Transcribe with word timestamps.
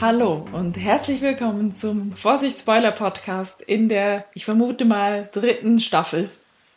Hallo 0.00 0.48
und 0.52 0.78
herzlich 0.78 1.20
willkommen 1.20 1.72
zum 1.72 2.16
Vorsicht 2.16 2.58
Spoiler 2.58 2.90
Podcast 2.90 3.60
in 3.60 3.90
der, 3.90 4.24
ich 4.32 4.46
vermute 4.46 4.86
mal, 4.86 5.28
dritten 5.30 5.78
Staffel. 5.78 6.30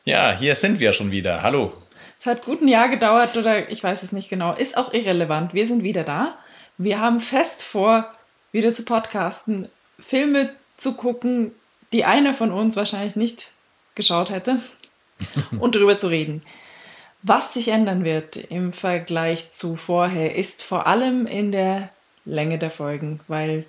Ja, 0.04 0.38
hier 0.38 0.58
sind 0.58 0.82
wir 0.82 0.92
schon 0.92 1.14
wieder. 1.14 1.42
Hallo. 1.42 1.72
Es 2.20 2.26
hat 2.26 2.44
gut 2.44 2.62
ein 2.62 2.68
Jahr 2.68 2.90
gedauert 2.90 3.38
oder 3.38 3.72
ich 3.72 3.82
weiß 3.82 4.04
es 4.04 4.12
nicht 4.12 4.28
genau. 4.28 4.52
Ist 4.52 4.76
auch 4.76 4.92
irrelevant. 4.92 5.54
Wir 5.54 5.66
sind 5.66 5.84
wieder 5.84 6.04
da. 6.04 6.38
Wir 6.78 7.00
haben 7.00 7.22
fest 7.22 7.64
vor, 7.64 8.14
wieder 8.52 8.74
zu 8.74 8.84
podcasten, 8.84 9.70
Filme 9.98 10.50
zu 10.76 10.98
gucken, 10.98 11.54
die 11.94 12.04
einer 12.04 12.34
von 12.34 12.52
uns 12.52 12.76
wahrscheinlich 12.76 13.16
nicht 13.16 13.52
geschaut 13.96 14.32
hätte 14.32 14.60
und 15.62 15.76
darüber 15.76 15.98
zu 15.98 16.08
reden. 16.08 16.42
Was 17.22 17.54
sich 17.54 17.70
ändern 17.70 18.04
wird 18.04 18.36
im 18.36 18.74
Vergleich 18.74 19.50
zu 19.50 19.78
vorher, 19.78 20.36
ist 20.36 20.62
vor 20.62 20.88
allem 20.88 21.26
in 21.26 21.54
der 21.54 21.90
Länge 22.26 22.58
der 22.58 22.72
Folgen, 22.72 23.20
weil 23.28 23.66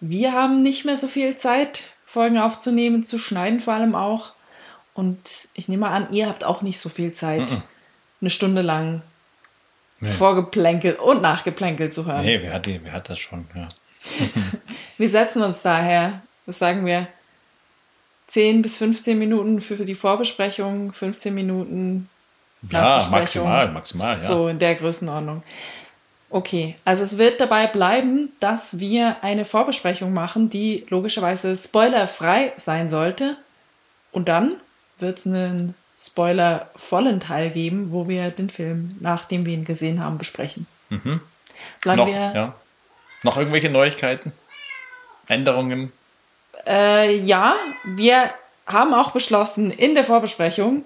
wir 0.00 0.32
haben 0.32 0.62
nicht 0.62 0.84
mehr 0.84 0.96
so 0.96 1.06
viel 1.06 1.36
Zeit, 1.36 1.84
Folgen 2.04 2.38
aufzunehmen, 2.38 3.04
zu 3.04 3.18
schneiden 3.18 3.60
vor 3.60 3.74
allem 3.74 3.94
auch. 3.94 4.32
Und 4.94 5.18
ich 5.54 5.68
nehme 5.68 5.82
mal 5.82 5.92
an, 5.92 6.12
ihr 6.12 6.28
habt 6.28 6.44
auch 6.44 6.62
nicht 6.62 6.78
so 6.78 6.88
viel 6.88 7.12
Zeit, 7.12 7.50
mm 7.50 7.54
-mm. 7.54 7.62
eine 8.20 8.30
Stunde 8.30 8.62
lang 8.62 9.02
nee. 10.00 10.10
vorgeplänkelt 10.10 10.98
und 10.98 11.22
nachgeplänkelt 11.22 11.92
zu 11.92 12.06
hören. 12.06 12.24
Nee, 12.24 12.40
wer 12.42 12.54
hat, 12.54 12.66
die, 12.66 12.80
wer 12.82 12.92
hat 12.92 13.08
das 13.08 13.18
schon? 13.18 13.46
Ja. 13.54 13.68
wir 14.98 15.08
setzen 15.08 15.42
uns 15.42 15.62
daher, 15.62 16.20
was 16.44 16.58
sagen 16.58 16.84
wir, 16.84 17.06
10 18.26 18.62
bis 18.62 18.78
15 18.78 19.18
Minuten 19.18 19.60
für, 19.60 19.76
für 19.76 19.84
die 19.84 19.94
Vorbesprechung, 19.94 20.92
15 20.92 21.34
Minuten 21.34 22.08
ja, 22.70 23.06
maximal, 23.10 23.70
maximal, 23.70 24.16
ja. 24.16 24.20
So 24.20 24.48
in 24.48 24.58
der 24.58 24.74
Größenordnung. 24.74 25.42
Okay, 26.32 26.76
also 26.86 27.02
es 27.02 27.18
wird 27.18 27.42
dabei 27.42 27.66
bleiben, 27.66 28.32
dass 28.40 28.78
wir 28.78 29.22
eine 29.22 29.44
Vorbesprechung 29.44 30.14
machen, 30.14 30.48
die 30.48 30.86
logischerweise 30.88 31.54
spoilerfrei 31.54 32.54
sein 32.56 32.88
sollte. 32.88 33.36
Und 34.12 34.30
dann 34.30 34.54
wird 34.98 35.18
es 35.18 35.26
einen 35.26 35.74
spoilervollen 35.98 37.20
Teil 37.20 37.50
geben, 37.50 37.92
wo 37.92 38.08
wir 38.08 38.30
den 38.30 38.48
Film, 38.48 38.96
nachdem 39.00 39.44
wir 39.44 39.52
ihn 39.52 39.66
gesehen 39.66 40.02
haben, 40.02 40.16
besprechen. 40.16 40.66
Mhm. 40.88 41.20
Noch, 41.84 42.06
wir, 42.06 42.32
ja. 42.34 42.54
Noch 43.24 43.36
irgendwelche 43.36 43.68
Neuigkeiten? 43.68 44.32
Änderungen? 45.28 45.92
Äh, 46.66 47.14
ja, 47.18 47.56
wir 47.84 48.30
haben 48.66 48.94
auch 48.94 49.10
beschlossen, 49.10 49.70
in 49.70 49.94
der 49.94 50.04
Vorbesprechung 50.04 50.82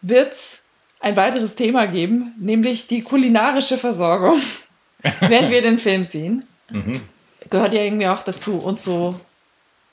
wird 0.00 0.32
es 0.32 0.66
ein 1.00 1.16
weiteres 1.16 1.56
Thema 1.56 1.86
geben, 1.86 2.34
nämlich 2.38 2.86
die 2.86 3.02
kulinarische 3.02 3.78
Versorgung, 3.78 4.40
wenn 5.20 5.50
wir 5.50 5.62
den 5.62 5.78
Film 5.78 6.04
sehen. 6.04 6.44
Mhm. 6.70 7.00
Gehört 7.50 7.74
ja 7.74 7.82
irgendwie 7.82 8.08
auch 8.08 8.22
dazu 8.22 8.58
und 8.58 8.78
so. 8.80 9.20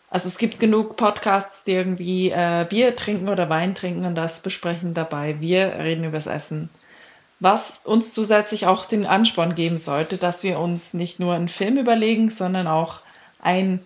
Also 0.10 0.28
es 0.28 0.38
gibt 0.38 0.60
genug 0.60 0.96
Podcasts, 0.96 1.64
die 1.64 1.72
irgendwie 1.72 2.30
äh, 2.30 2.66
Bier 2.70 2.96
trinken 2.96 3.30
oder 3.30 3.50
Wein 3.50 3.74
trinken 3.74 4.06
und 4.06 4.16
das 4.16 4.42
besprechen 4.42 4.94
dabei. 4.94 5.40
Wir 5.40 5.74
reden 5.80 6.04
über 6.04 6.18
das 6.18 6.28
Essen. 6.28 6.70
Was 7.40 7.86
uns 7.86 8.14
zusätzlich 8.14 8.68
auch 8.68 8.86
den 8.86 9.06
Ansporn 9.06 9.56
geben 9.56 9.78
sollte, 9.78 10.18
dass 10.18 10.44
wir 10.44 10.60
uns 10.60 10.94
nicht 10.94 11.20
nur 11.20 11.34
einen 11.34 11.50
Film 11.50 11.78
überlegen, 11.78 12.30
sondern 12.30 12.68
auch 12.68 13.02
ein 13.42 13.80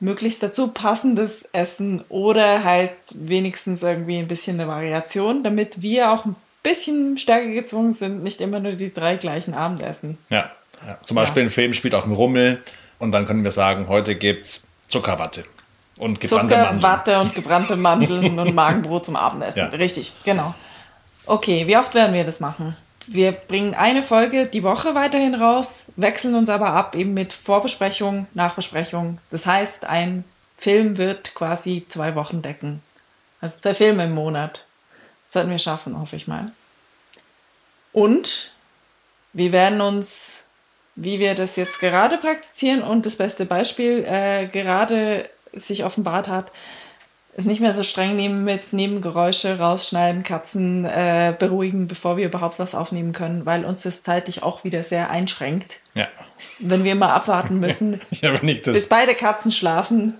möglichst 0.00 0.42
dazu 0.42 0.72
passendes 0.72 1.48
Essen 1.52 2.04
oder 2.08 2.64
halt 2.64 2.92
wenigstens 3.14 3.84
irgendwie 3.84 4.18
ein 4.18 4.28
bisschen 4.28 4.60
eine 4.60 4.68
Variation, 4.68 5.44
damit 5.44 5.80
wir 5.80 6.10
auch 6.10 6.24
ein 6.24 6.36
bisschen 6.62 7.16
stärker 7.16 7.48
gezwungen 7.48 7.92
sind, 7.92 8.22
nicht 8.22 8.40
immer 8.40 8.60
nur 8.60 8.72
die 8.72 8.92
drei 8.92 9.16
gleichen 9.16 9.54
Abendessen. 9.54 10.18
Ja, 10.30 10.50
ja. 10.86 10.98
zum 11.02 11.16
Beispiel 11.16 11.42
ja. 11.42 11.48
ein 11.48 11.50
Film 11.50 11.72
spielt 11.72 11.94
auf 11.94 12.04
dem 12.04 12.12
Rummel 12.12 12.62
und 12.98 13.12
dann 13.12 13.26
können 13.26 13.44
wir 13.44 13.50
sagen, 13.50 13.88
heute 13.88 14.14
gibt 14.14 14.46
es 14.46 14.66
Zuckerwatte 14.88 15.44
und 15.98 16.20
gebrannte 16.20 16.54
Zucker, 16.54 16.64
Mandeln. 16.64 16.82
Watte 16.82 17.20
und 17.20 17.34
gebrannte 17.34 17.76
Mandeln 17.76 18.38
und 18.38 18.54
Magenbrot 18.54 19.04
zum 19.04 19.16
Abendessen. 19.16 19.58
Ja. 19.58 19.66
Richtig, 19.66 20.12
genau. 20.24 20.54
Okay, 21.26 21.66
wie 21.66 21.76
oft 21.76 21.94
werden 21.94 22.14
wir 22.14 22.24
das 22.24 22.40
machen? 22.40 22.76
Wir 23.06 23.32
bringen 23.32 23.74
eine 23.74 24.02
Folge 24.02 24.46
die 24.46 24.62
Woche 24.62 24.94
weiterhin 24.94 25.34
raus, 25.34 25.92
wechseln 25.96 26.34
uns 26.34 26.48
aber 26.48 26.70
ab 26.70 26.94
eben 26.94 27.14
mit 27.14 27.32
Vorbesprechung, 27.32 28.26
Nachbesprechung. 28.34 29.18
Das 29.30 29.46
heißt, 29.46 29.84
ein 29.86 30.24
Film 30.56 30.98
wird 30.98 31.34
quasi 31.34 31.84
zwei 31.88 32.14
Wochen 32.14 32.42
decken. 32.42 32.80
Also 33.40 33.60
zwei 33.60 33.74
Filme 33.74 34.04
im 34.04 34.14
Monat. 34.14 34.64
Sollten 35.32 35.50
wir 35.50 35.58
schaffen, 35.58 35.98
hoffe 35.98 36.16
ich 36.16 36.28
mal. 36.28 36.52
Und 37.92 38.52
wir 39.32 39.52
werden 39.52 39.80
uns, 39.80 40.46
wie 40.94 41.18
wir 41.18 41.34
das 41.34 41.56
jetzt 41.56 41.80
gerade 41.80 42.18
praktizieren 42.18 42.82
und 42.82 43.06
das 43.06 43.16
beste 43.16 43.46
Beispiel 43.46 44.04
äh, 44.06 44.46
gerade 44.46 45.28
sich 45.52 45.84
offenbart 45.84 46.28
hat, 46.28 46.50
es 47.34 47.46
nicht 47.46 47.60
mehr 47.60 47.72
so 47.72 47.82
streng 47.82 48.14
nehmen 48.14 48.44
mit 48.44 48.74
Nebengeräusche 48.74 49.58
rausschneiden, 49.58 50.22
Katzen 50.22 50.84
äh, 50.84 51.34
beruhigen, 51.38 51.88
bevor 51.88 52.18
wir 52.18 52.26
überhaupt 52.26 52.58
was 52.58 52.74
aufnehmen 52.74 53.12
können, 53.12 53.46
weil 53.46 53.64
uns 53.64 53.82
das 53.82 54.02
zeitlich 54.02 54.42
auch 54.42 54.64
wieder 54.64 54.82
sehr 54.82 55.08
einschränkt. 55.08 55.80
Ja. 55.94 56.08
Wenn 56.58 56.84
wir 56.84 56.94
mal 56.94 57.14
abwarten 57.14 57.58
müssen, 57.58 58.02
ja, 58.10 58.36
bis 58.36 58.88
beide 58.88 59.14
Katzen 59.14 59.50
schlafen 59.50 60.14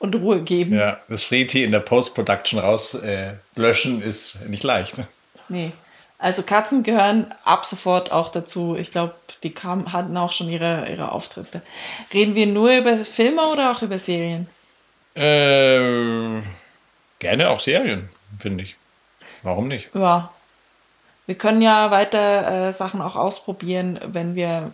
und 0.00 0.14
Ruhe 0.16 0.42
geben. 0.42 0.74
Ja, 0.74 0.98
das 1.08 1.22
Freti 1.22 1.62
in 1.62 1.70
der 1.70 1.80
Post-Production 1.80 2.58
rauslöschen 2.58 4.02
äh, 4.02 4.08
ist 4.08 4.40
nicht 4.48 4.64
leicht. 4.64 4.96
Nee. 5.48 5.72
Also 6.18 6.42
Katzen 6.42 6.82
gehören 6.82 7.32
ab 7.44 7.64
sofort 7.64 8.10
auch 8.10 8.30
dazu. 8.30 8.76
Ich 8.76 8.90
glaube, 8.90 9.14
die 9.42 9.52
kam, 9.52 9.92
hatten 9.92 10.16
auch 10.16 10.32
schon 10.32 10.48
ihre, 10.48 10.90
ihre 10.90 11.12
Auftritte. 11.12 11.62
Reden 12.12 12.34
wir 12.34 12.46
nur 12.46 12.76
über 12.76 12.96
Filme 12.96 13.46
oder 13.46 13.70
auch 13.70 13.82
über 13.82 13.98
Serien? 13.98 14.48
Äh, 15.14 16.42
gerne 17.18 17.50
auch 17.50 17.60
Serien, 17.60 18.08
finde 18.38 18.64
ich. 18.64 18.76
Warum 19.42 19.68
nicht? 19.68 19.90
Ja. 19.94 20.30
Wir 21.26 21.36
können 21.36 21.62
ja 21.62 21.90
weiter 21.90 22.68
äh, 22.68 22.72
Sachen 22.72 23.00
auch 23.00 23.16
ausprobieren, 23.16 24.00
wenn 24.04 24.34
wir 24.34 24.72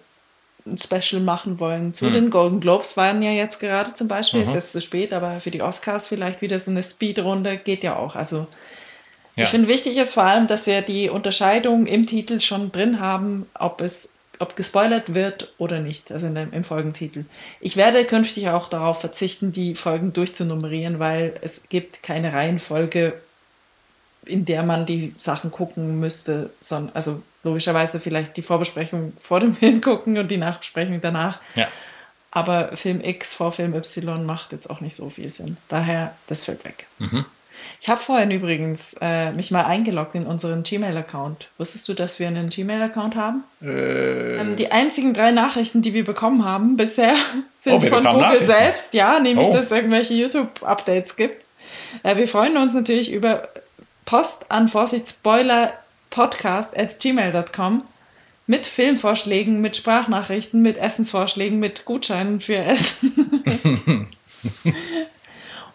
ein 0.67 0.79
Special 0.79 1.23
machen 1.23 1.61
wollen. 1.61 1.95
Zu 1.95 2.07
hm. 2.07 2.13
den 2.15 2.31
Golden 2.31 2.61
Globes 2.61 2.97
waren 2.97 3.23
ja 3.23 3.31
jetzt 3.31 3.61
gerade 3.61 3.95
zum 3.95 4.09
Beispiel, 4.09 4.41
mhm. 4.41 4.47
ist 4.47 4.55
jetzt 4.55 4.73
zu 4.73 4.81
spät, 4.81 5.13
aber 5.13 5.41
für 5.41 5.51
die 5.51 5.63
Oscars 5.63 6.09
vielleicht 6.09 6.43
wieder 6.43 6.59
so 6.59 6.71
eine 6.71 6.83
Speedrunde 6.83 7.57
geht 7.57 7.85
ja 7.85 7.97
auch. 7.97 8.17
Also 8.17 8.47
ja. 9.37 9.45
ich 9.45 9.51
finde 9.51 9.69
wichtig 9.69 9.97
ist 9.97 10.15
vor 10.15 10.25
allem, 10.25 10.47
dass 10.47 10.67
wir 10.67 10.83
die 10.83 11.09
Unterscheidung 11.11 11.87
im 11.87 12.07
Titel 12.07 12.41
schon 12.41 12.73
drin 12.73 13.01
haben, 13.01 13.47
ob 13.59 13.81
es 13.81 14.11
ob 14.39 14.55
gespoilert 14.55 15.15
wird 15.15 15.53
oder 15.57 15.81
nicht, 15.81 16.13
also 16.13 16.29
dem, 16.29 16.53
im 16.53 16.65
Folgentitel. 16.65 17.25
Ich 17.61 17.77
werde 17.77 18.05
künftig 18.05 18.51
auch 18.51 18.69
darauf 18.69 19.01
verzichten, 19.01 19.51
die 19.51 19.75
Folgen 19.75 20.13
durchzunummerieren, 20.13 20.99
weil 20.99 21.35
es 21.41 21.71
gibt 21.71 22.03
keine 22.03 22.33
Reihenfolge, 22.33 23.15
in 24.27 24.45
der 24.45 24.63
man 24.63 24.87
die 24.87 25.15
Sachen 25.19 25.51
gucken 25.51 25.99
müsste, 26.01 26.51
sondern 26.61 26.95
also 26.95 27.23
logischerweise 27.43 28.01
vielleicht 28.01 28.37
die 28.37 28.43
Vorbesprechung 28.43 29.13
vor 29.19 29.41
dem 29.41 29.55
Film 29.57 29.81
gucken 29.81 30.19
und 30.19 30.31
die 30.31 30.37
Nachbesprechung 30.37 31.01
danach. 31.01 31.41
Ja. 31.55 31.69
Aber 32.31 32.77
Film 32.77 33.01
X 33.03 33.33
vor 33.33 33.53
Film 33.53 33.75
Y 33.75 34.27
macht 34.27 34.53
jetzt 34.53 34.69
auch 34.69 34.81
nicht 34.81 34.95
so 34.95 35.09
viel 35.09 35.31
Sinn. 35.31 35.57
Daher, 35.69 36.15
das 36.27 36.45
fällt 36.45 36.65
weg. 36.65 36.87
Mhm. 36.99 37.25
Ich 37.81 37.89
habe 37.89 38.01
vorhin 38.01 38.31
übrigens 38.31 38.97
äh, 39.01 39.33
mich 39.33 39.51
mal 39.51 39.65
eingeloggt 39.65 40.15
in 40.15 40.27
unseren 40.27 40.63
Gmail-Account. 40.63 41.49
Wusstest 41.59 41.89
du, 41.89 41.95
dass 41.95 42.19
wir 42.21 42.27
einen 42.29 42.49
Gmail-Account 42.49 43.17
haben? 43.17 43.45
Äh. 43.63 44.37
Ähm, 44.41 44.57
die 44.57 44.73
einzigen 44.73 45.15
drei 45.15 45.31
Nachrichten, 45.31 45.83
die 45.83 45.95
wir 45.95 46.05
bekommen 46.05 46.45
haben 46.45 46.77
bisher, 46.77 47.15
sind 47.57 47.75
oh, 47.75 47.81
von 47.81 48.05
Google 48.05 48.43
selbst. 48.43 48.95
Ja, 48.95 49.19
nämlich, 49.19 49.49
oh. 49.49 49.53
dass 49.53 49.67
es 49.67 49.73
irgendwelche 49.73 50.15
YouTube-Updates 50.15 51.17
gibt. 51.17 51.45
Äh, 52.03 52.17
wir 52.17 52.29
freuen 52.29 52.57
uns 52.57 52.75
natürlich 52.75 53.13
über 53.13 53.49
Post 54.07 54.51
an 54.51 54.69
Vorsichtspoiler 54.69 55.75
podcast 56.11 56.79
at 56.79 57.01
gmail.com 57.01 57.83
mit 58.47 58.65
Filmvorschlägen, 58.65 59.61
mit 59.61 59.77
Sprachnachrichten, 59.77 60.63
mit 60.63 60.79
Essensvorschlägen, 60.79 61.59
mit 61.59 61.85
Gutscheinen 61.85 62.41
für 62.41 62.57
Essen. 62.57 64.07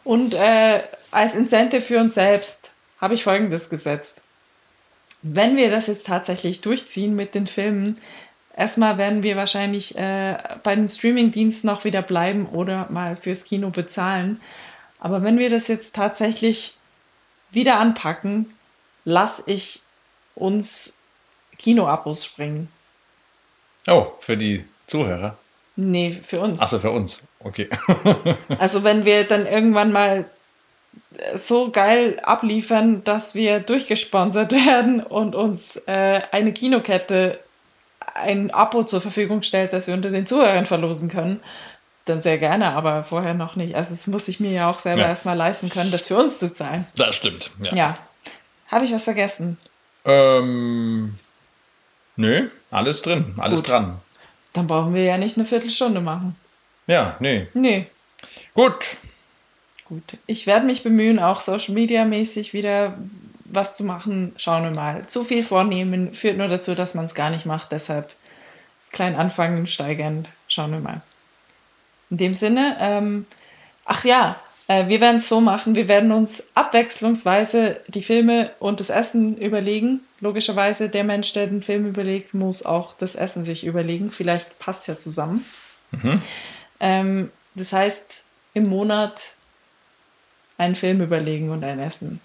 Und 0.05 0.33
äh, 0.33 0.79
als 1.11 1.35
Incentive 1.35 1.81
für 1.81 1.99
uns 1.99 2.13
selbst 2.13 2.71
habe 2.99 3.13
ich 3.13 3.23
Folgendes 3.23 3.69
gesetzt. 3.69 4.21
Wenn 5.21 5.57
wir 5.57 5.69
das 5.69 5.87
jetzt 5.87 6.07
tatsächlich 6.07 6.61
durchziehen 6.61 7.15
mit 7.15 7.35
den 7.35 7.47
Filmen, 7.47 7.99
erstmal 8.55 8.97
werden 8.97 9.23
wir 9.23 9.35
wahrscheinlich 9.35 9.97
äh, 9.97 10.37
bei 10.63 10.75
den 10.75 10.87
Streamingdiensten 10.87 11.69
auch 11.69 11.83
wieder 11.83 12.01
bleiben 12.01 12.45
oder 12.47 12.87
mal 12.89 13.17
fürs 13.17 13.43
Kino 13.43 13.69
bezahlen. 13.69 14.39
Aber 14.99 15.21
wenn 15.21 15.37
wir 15.37 15.49
das 15.49 15.67
jetzt 15.67 15.95
tatsächlich 15.95 16.77
wieder 17.51 17.79
anpacken, 17.79 18.53
lasse 19.05 19.43
ich 19.47 19.81
uns 20.35 21.03
Kinoabos 21.57 22.25
springen. 22.25 22.69
Oh, 23.87 24.07
für 24.19 24.37
die 24.37 24.65
Zuhörer? 24.87 25.37
Nee, 25.75 26.11
für 26.11 26.39
uns. 26.39 26.61
Achso, 26.61 26.79
für 26.79 26.91
uns. 26.91 27.23
Okay. 27.39 27.69
also 28.59 28.83
wenn 28.83 29.05
wir 29.05 29.23
dann 29.23 29.45
irgendwann 29.45 29.91
mal 29.91 30.25
so 31.35 31.71
geil 31.71 32.19
abliefern, 32.23 33.03
dass 33.03 33.35
wir 33.35 33.59
durchgesponsert 33.59 34.51
werden 34.67 35.01
und 35.01 35.35
uns 35.35 35.77
äh, 35.87 36.21
eine 36.31 36.53
Kinokette 36.53 37.39
ein 38.13 38.51
Abo 38.51 38.83
zur 38.83 39.01
Verfügung 39.01 39.41
stellt, 39.41 39.73
das 39.73 39.87
wir 39.87 39.93
unter 39.93 40.09
den 40.09 40.25
Zuhörern 40.25 40.65
verlosen 40.65 41.09
können, 41.09 41.41
dann 42.05 42.21
sehr 42.21 42.37
gerne, 42.37 42.73
aber 42.73 43.03
vorher 43.03 43.33
noch 43.33 43.55
nicht. 43.55 43.75
Also 43.75 43.93
es 43.93 44.07
muss 44.07 44.27
ich 44.27 44.39
mir 44.39 44.51
ja 44.51 44.69
auch 44.69 44.79
selber 44.79 45.01
ja. 45.01 45.09
erstmal 45.09 45.37
leisten 45.37 45.69
können, 45.69 45.91
das 45.91 46.07
für 46.07 46.17
uns 46.17 46.39
zu 46.39 46.51
zahlen. 46.51 46.85
Das 46.95 47.15
stimmt. 47.15 47.51
Ja. 47.63 47.75
ja. 47.75 47.97
Habe 48.67 48.85
ich 48.85 48.93
was 48.93 49.03
vergessen? 49.03 49.57
Ähm, 50.05 51.15
nö, 52.15 52.49
alles 52.71 53.01
drin, 53.01 53.33
alles 53.37 53.59
Gut. 53.59 53.69
dran. 53.69 54.01
Dann 54.53 54.67
brauchen 54.67 54.93
wir 54.93 55.03
ja 55.03 55.17
nicht 55.17 55.37
eine 55.37 55.45
Viertelstunde 55.45 56.01
machen. 56.01 56.35
Ja, 56.87 57.15
nee. 57.19 57.47
Nee. 57.53 57.87
Gut. 58.53 58.97
Gut. 59.85 60.17
Ich 60.25 60.47
werde 60.47 60.65
mich 60.65 60.83
bemühen, 60.83 61.19
auch 61.19 61.39
Social 61.39 61.73
Media 61.73 62.05
mäßig 62.05 62.53
wieder 62.53 62.97
was 63.45 63.77
zu 63.77 63.83
machen. 63.83 64.33
Schauen 64.37 64.63
wir 64.63 64.71
mal. 64.71 65.07
Zu 65.07 65.23
viel 65.23 65.43
vornehmen 65.43 66.13
führt 66.13 66.37
nur 66.37 66.47
dazu, 66.47 66.75
dass 66.75 66.95
man 66.95 67.05
es 67.05 67.15
gar 67.15 67.29
nicht 67.29 67.45
macht. 67.45 67.71
Deshalb 67.71 68.13
klein 68.91 69.15
anfangen, 69.15 69.67
steigern. 69.67 70.27
Schauen 70.47 70.71
wir 70.71 70.79
mal. 70.79 71.01
In 72.11 72.17
dem 72.17 72.33
Sinne, 72.33 72.77
ähm, 72.79 73.25
ach 73.85 74.03
ja, 74.05 74.35
äh, 74.67 74.87
wir 74.87 75.01
werden 75.01 75.17
es 75.17 75.27
so 75.27 75.41
machen. 75.41 75.75
Wir 75.75 75.87
werden 75.87 76.11
uns 76.11 76.47
abwechslungsweise 76.53 77.81
die 77.87 78.03
Filme 78.03 78.51
und 78.59 78.79
das 78.79 78.89
Essen 78.89 79.37
überlegen. 79.37 80.01
Logischerweise, 80.19 80.89
der 80.89 81.03
Mensch, 81.03 81.33
der 81.33 81.47
den 81.47 81.63
Film 81.63 81.87
überlegt, 81.87 82.33
muss 82.33 82.63
auch 82.63 82.93
das 82.93 83.15
Essen 83.15 83.43
sich 83.43 83.65
überlegen. 83.65 84.11
Vielleicht 84.11 84.59
passt 84.59 84.87
ja 84.87 84.97
zusammen. 84.97 85.45
Mhm. 85.91 86.21
Ähm, 86.79 87.31
das 87.55 87.73
heißt, 87.73 88.21
im 88.53 88.69
Monat 88.69 89.33
einen 90.57 90.75
Film 90.75 91.01
überlegen 91.01 91.49
und 91.49 91.63
ein 91.63 91.79
Essen. 91.79 92.21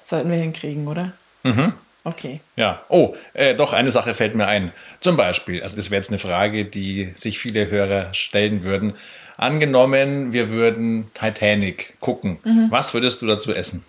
sollten 0.00 0.30
wir 0.30 0.38
hinkriegen, 0.38 0.88
oder? 0.88 1.12
Mhm. 1.42 1.74
Okay. 2.06 2.38
Ja. 2.54 2.84
Oh, 2.88 3.16
äh, 3.34 3.56
doch, 3.56 3.72
eine 3.72 3.90
Sache 3.90 4.14
fällt 4.14 4.36
mir 4.36 4.46
ein. 4.46 4.70
Zum 5.00 5.16
Beispiel, 5.16 5.60
also 5.64 5.74
das 5.74 5.90
wäre 5.90 5.98
jetzt 5.98 6.10
eine 6.10 6.20
Frage, 6.20 6.64
die 6.64 7.10
sich 7.16 7.40
viele 7.40 7.68
Hörer 7.68 8.14
stellen 8.14 8.62
würden. 8.62 8.92
Angenommen, 9.36 10.32
wir 10.32 10.50
würden 10.50 11.06
Titanic 11.14 11.96
gucken. 11.98 12.38
Mhm. 12.44 12.68
Was 12.70 12.94
würdest 12.94 13.22
du 13.22 13.26
dazu 13.26 13.52
essen? 13.52 13.84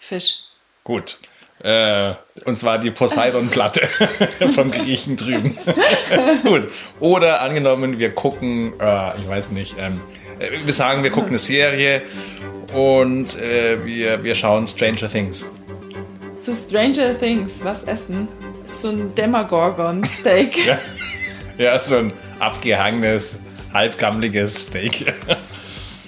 Fisch. 0.00 0.46
Gut. 0.82 1.20
Äh, 1.62 2.14
und 2.44 2.56
zwar 2.56 2.78
die 2.78 2.90
Poseidon-Platte 2.90 3.88
vom 4.52 4.72
Griechen 4.72 5.16
drüben. 5.16 5.56
Gut. 6.42 6.68
Oder 6.98 7.40
angenommen, 7.40 8.00
wir 8.00 8.10
gucken, 8.10 8.72
äh, 8.80 9.16
ich 9.16 9.28
weiß 9.28 9.52
nicht, 9.52 9.76
ähm, 9.78 10.00
äh, 10.40 10.50
wir 10.64 10.72
sagen, 10.72 11.04
wir 11.04 11.12
gucken 11.12 11.28
eine 11.28 11.38
Serie 11.38 12.02
und 12.72 13.38
äh, 13.38 13.86
wir, 13.86 14.24
wir 14.24 14.34
schauen 14.34 14.66
Stranger 14.66 15.08
Things 15.08 15.46
zu 16.36 16.54
Stranger 16.54 17.18
Things 17.18 17.64
was 17.64 17.84
essen. 17.84 18.28
So 18.70 18.88
ein 18.88 19.14
Demagorgon-Steak. 19.14 20.66
ja. 20.66 20.78
ja, 21.58 21.80
so 21.80 21.96
ein 21.96 22.12
abgehangenes, 22.38 23.40
halbgammeliges 23.72 24.66
Steak. 24.66 25.12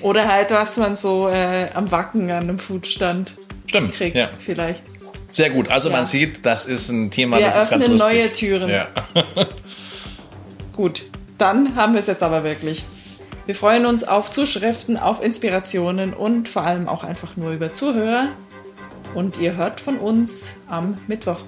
Oder 0.01 0.29
halt, 0.29 0.51
was 0.51 0.77
man 0.77 0.97
so 0.97 1.29
äh, 1.29 1.69
am 1.75 1.91
Wacken 1.91 2.31
an 2.31 2.43
einem 2.43 2.59
Foodstand 2.59 3.33
Stimmt, 3.67 3.93
kriegt, 3.93 4.17
ja. 4.17 4.29
vielleicht. 4.29 4.83
Sehr 5.31 5.51
gut. 5.51 5.71
Also 5.71 5.91
ja. 5.91 5.97
man 5.97 6.07
sieht, 6.07 6.45
das 6.45 6.67
ist 6.67 6.89
ein 6.89 7.11
Thema, 7.11 7.39
wir 7.39 7.47
das 7.47 7.59
ist 7.59 7.71
ganz 7.71 7.87
lustig. 7.87 8.13
neue 8.13 8.33
Türen. 8.33 8.71
Ja. 8.71 8.89
gut, 10.73 11.03
dann 11.39 11.77
haben 11.77 11.95
wir 11.95 12.01
es 12.01 12.07
jetzt 12.07 12.23
aber 12.23 12.45
wirklich. 12.45 12.85
Wir 13.47 13.55
freuen 13.55 13.87
uns 13.87 14.03
auf 14.03 14.31
Zuschriften, 14.31 14.97
auf 14.97 15.23
Inspirationen 15.23 16.15
und 16.15 16.49
vor 16.49 16.65
allem 16.65 16.89
auch 16.89 17.05
einfach 17.05 17.37
nur 17.37 17.53
über 17.53 17.71
Zuhörer 17.71 18.29
und 19.17 19.39
ihr 19.39 19.57
hört 19.57 19.81
von 19.81 19.97
uns 19.97 20.57
am 20.69 20.99
Mittwoch. 21.07 21.41